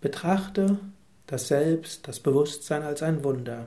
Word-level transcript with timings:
Betrachte 0.00 0.78
das 1.26 1.48
Selbst, 1.48 2.08
das 2.08 2.20
Bewusstsein 2.20 2.82
als 2.82 3.02
ein 3.02 3.22
Wunder. 3.22 3.66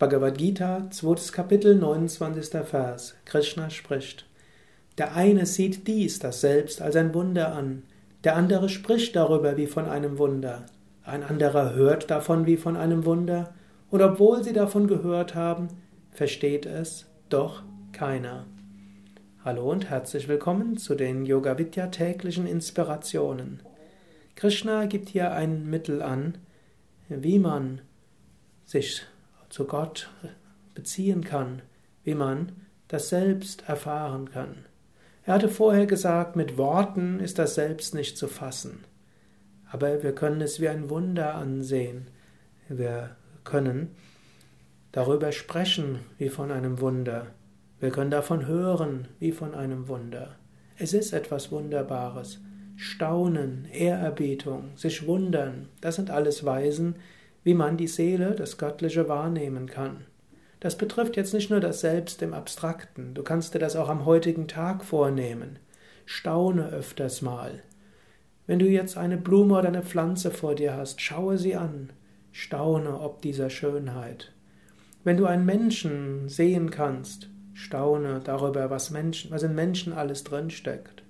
Bhagavad 0.00 0.36
Gita, 0.36 0.90
2. 0.90 1.30
Kapitel, 1.30 1.76
29. 1.76 2.48
Vers. 2.66 3.14
Krishna 3.26 3.70
spricht. 3.70 4.26
Der 4.98 5.14
eine 5.14 5.46
sieht 5.46 5.86
dies, 5.86 6.18
das 6.18 6.40
Selbst, 6.40 6.82
als 6.82 6.96
ein 6.96 7.14
Wunder 7.14 7.54
an. 7.54 7.84
Der 8.24 8.34
andere 8.34 8.68
spricht 8.68 9.14
darüber 9.14 9.56
wie 9.56 9.68
von 9.68 9.88
einem 9.88 10.18
Wunder. 10.18 10.66
Ein 11.04 11.22
anderer 11.22 11.74
hört 11.74 12.10
davon 12.10 12.46
wie 12.46 12.56
von 12.56 12.76
einem 12.76 13.04
Wunder. 13.04 13.54
Und 13.88 14.02
obwohl 14.02 14.42
sie 14.42 14.52
davon 14.52 14.88
gehört 14.88 15.36
haben, 15.36 15.68
versteht 16.10 16.66
es 16.66 17.06
doch 17.28 17.62
keiner. 17.92 18.46
Hallo 19.44 19.70
und 19.70 19.90
herzlich 19.90 20.26
willkommen 20.26 20.76
zu 20.76 20.96
den 20.96 21.24
Yoga 21.24 21.56
Vidya 21.56 21.86
täglichen 21.86 22.48
Inspirationen. 22.48 23.60
Krishna 24.40 24.86
gibt 24.86 25.10
hier 25.10 25.32
ein 25.32 25.68
Mittel 25.68 26.00
an, 26.00 26.38
wie 27.10 27.38
man 27.38 27.82
sich 28.64 29.02
zu 29.50 29.66
Gott 29.66 30.08
beziehen 30.74 31.22
kann, 31.24 31.60
wie 32.04 32.14
man 32.14 32.52
das 32.88 33.10
Selbst 33.10 33.68
erfahren 33.68 34.30
kann. 34.30 34.64
Er 35.26 35.34
hatte 35.34 35.50
vorher 35.50 35.84
gesagt, 35.84 36.36
mit 36.36 36.56
Worten 36.56 37.20
ist 37.20 37.38
das 37.38 37.54
Selbst 37.54 37.94
nicht 37.94 38.16
zu 38.16 38.28
fassen. 38.28 38.84
Aber 39.70 40.02
wir 40.02 40.14
können 40.14 40.40
es 40.40 40.58
wie 40.58 40.70
ein 40.70 40.88
Wunder 40.88 41.34
ansehen. 41.34 42.06
Wir 42.66 43.16
können 43.44 43.94
darüber 44.90 45.32
sprechen 45.32 45.98
wie 46.16 46.30
von 46.30 46.50
einem 46.50 46.80
Wunder. 46.80 47.26
Wir 47.78 47.90
können 47.90 48.10
davon 48.10 48.46
hören 48.46 49.06
wie 49.18 49.32
von 49.32 49.54
einem 49.54 49.86
Wunder. 49.86 50.36
Es 50.78 50.94
ist 50.94 51.12
etwas 51.12 51.52
Wunderbares. 51.52 52.40
Staunen, 52.82 53.66
Ehrerbietung, 53.70 54.70
sich 54.74 55.06
wundern, 55.06 55.68
das 55.82 55.96
sind 55.96 56.08
alles 56.08 56.46
Weisen, 56.46 56.94
wie 57.44 57.52
man 57.52 57.76
die 57.76 57.86
Seele, 57.86 58.30
das 58.34 58.56
Göttliche 58.56 59.06
wahrnehmen 59.06 59.66
kann. 59.66 60.06
Das 60.60 60.78
betrifft 60.78 61.18
jetzt 61.18 61.34
nicht 61.34 61.50
nur 61.50 61.60
das 61.60 61.82
Selbst 61.82 62.22
im 62.22 62.32
Abstrakten, 62.32 63.12
du 63.12 63.22
kannst 63.22 63.52
dir 63.52 63.58
das 63.58 63.76
auch 63.76 63.90
am 63.90 64.06
heutigen 64.06 64.48
Tag 64.48 64.82
vornehmen. 64.82 65.58
Staune 66.06 66.70
öfters 66.70 67.20
mal. 67.20 67.62
Wenn 68.46 68.58
du 68.58 68.66
jetzt 68.66 68.96
eine 68.96 69.18
Blume 69.18 69.58
oder 69.58 69.68
eine 69.68 69.82
Pflanze 69.82 70.30
vor 70.30 70.54
dir 70.54 70.74
hast, 70.74 71.02
schaue 71.02 71.36
sie 71.36 71.56
an, 71.56 71.90
staune 72.32 72.98
ob 72.98 73.20
dieser 73.20 73.50
Schönheit. 73.50 74.32
Wenn 75.04 75.18
du 75.18 75.26
einen 75.26 75.44
Menschen 75.44 76.30
sehen 76.30 76.70
kannst, 76.70 77.28
staune 77.52 78.22
darüber, 78.24 78.70
was, 78.70 78.90
Menschen, 78.90 79.30
was 79.30 79.42
in 79.42 79.54
Menschen 79.54 79.92
alles 79.92 80.24
drinsteckt. 80.24 81.02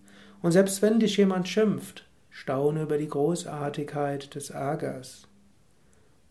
Und 0.43 0.53
selbst 0.53 0.83
wenn 0.83 1.01
dich 1.01 1.17
jemand 1.17 1.49
schimpft, 1.49 2.07
staune 2.31 2.83
über 2.83 2.97
die 2.97 3.09
Großartigkeit 3.09 4.35
des 4.35 4.51
Ärgers. 4.51 5.29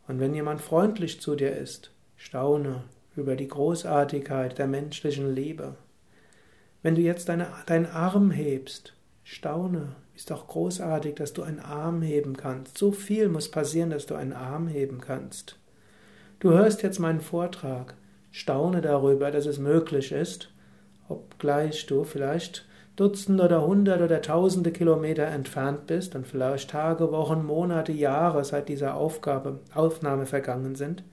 Und 0.08 0.20
wenn 0.20 0.34
jemand 0.34 0.62
freundlich 0.62 1.22
zu 1.22 1.36
dir 1.36 1.56
ist, 1.56 1.92
staune 2.16 2.84
über 3.16 3.36
die 3.36 3.48
Großartigkeit 3.48 4.58
der 4.58 4.68
menschlichen 4.68 5.36
Liebe. 5.36 5.76
Wenn 6.82 6.96
du 6.96 7.02
jetzt 7.02 7.30
deine, 7.30 7.48
deinen 7.66 7.86
Arm 7.86 8.32
hebst, 8.32 8.94
staune, 9.24 9.96
ist 10.16 10.32
doch 10.32 10.48
großartig, 10.48 11.16
dass 11.16 11.34
du 11.34 11.44
einen 11.44 11.60
Arm 11.60 12.02
heben 12.02 12.36
kannst. 12.36 12.78
So 12.78 12.92
viel 12.92 13.30
muss 13.30 13.52
passieren, 13.52 13.90
dass 13.90 14.06
du 14.06 14.16
einen 14.16 14.34
Arm 14.34 14.68
heben 14.68 15.00
kannst. 15.02 15.58
Du 16.40 16.52
hörst 16.52 16.82
jetzt 16.84 17.00
meinen 17.00 17.22
Vortrag, 17.22 17.96
staune 18.32 18.82
darüber, 18.82 19.30
dass 19.30 19.46
es 19.46 19.60
möglich 19.60 20.12
ist, 20.12 20.50
obgleich 21.10 21.86
du 21.86 22.04
vielleicht 22.04 22.66
Dutzende 23.00 23.46
oder 23.46 23.66
Hunderte 23.66 24.04
oder 24.04 24.22
Tausende 24.22 24.74
Kilometer 24.74 25.26
entfernt 25.26 25.88
bist 25.88 26.16
und 26.16 26.28
vielleicht 26.28 26.70
Tage, 26.70 27.14
Wochen, 27.14 27.46
Monate, 27.46 27.94
Jahre 27.94 28.44
seit 28.44 28.68
dieser 28.68 28.96
Aufgabe, 28.96 29.62
Aufnahme 29.74 30.26
vergangen 30.26 30.76
sind, 30.76 31.04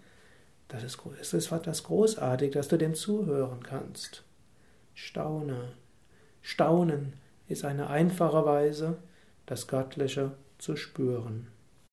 das 0.66 0.82
ist, 0.82 0.98
es 1.20 1.32
ist 1.32 1.52
etwas 1.52 1.84
großartig, 1.84 2.50
dass 2.50 2.66
du 2.66 2.76
dem 2.76 2.94
zuhören 2.94 3.62
kannst. 3.62 4.24
Staune. 4.94 5.74
Staunen 6.42 7.12
ist 7.46 7.64
eine 7.64 7.88
einfache 7.88 8.44
Weise, 8.44 8.96
das 9.46 9.68
Göttliche 9.68 10.32
zu 10.58 10.74
spüren. 10.74 11.46